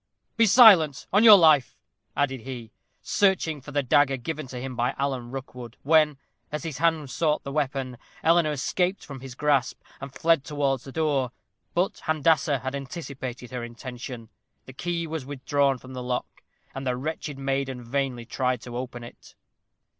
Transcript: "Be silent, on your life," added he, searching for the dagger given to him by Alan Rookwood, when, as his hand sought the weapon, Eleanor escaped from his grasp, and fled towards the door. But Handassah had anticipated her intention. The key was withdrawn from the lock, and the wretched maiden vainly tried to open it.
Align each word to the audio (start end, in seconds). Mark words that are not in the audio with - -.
"Be 0.35 0.47
silent, 0.47 1.05
on 1.13 1.23
your 1.23 1.37
life," 1.37 1.75
added 2.17 2.41
he, 2.41 2.71
searching 3.03 3.61
for 3.61 3.71
the 3.71 3.83
dagger 3.83 4.17
given 4.17 4.47
to 4.47 4.59
him 4.59 4.75
by 4.75 4.95
Alan 4.97 5.29
Rookwood, 5.29 5.77
when, 5.83 6.17
as 6.51 6.63
his 6.63 6.79
hand 6.79 7.11
sought 7.11 7.43
the 7.43 7.51
weapon, 7.51 7.97
Eleanor 8.23 8.51
escaped 8.51 9.05
from 9.05 9.19
his 9.19 9.35
grasp, 9.35 9.79
and 10.01 10.11
fled 10.11 10.43
towards 10.43 10.85
the 10.85 10.91
door. 10.91 11.31
But 11.75 11.99
Handassah 12.07 12.61
had 12.63 12.73
anticipated 12.73 13.51
her 13.51 13.63
intention. 13.63 14.29
The 14.65 14.73
key 14.73 15.05
was 15.05 15.23
withdrawn 15.23 15.77
from 15.77 15.93
the 15.93 16.01
lock, 16.01 16.41
and 16.73 16.87
the 16.87 16.97
wretched 16.97 17.37
maiden 17.37 17.83
vainly 17.83 18.25
tried 18.25 18.61
to 18.61 18.75
open 18.75 19.03
it. 19.03 19.35